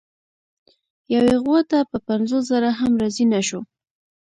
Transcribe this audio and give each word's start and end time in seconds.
یوې 1.13 1.35
غوا 1.43 1.59
ته 1.69 1.77
په 1.91 1.97
پنځوس 2.07 2.43
زره 2.51 2.69
هم 2.79 2.91
راضي 3.01 3.25
نه 3.33 3.41
شو. 3.47 3.59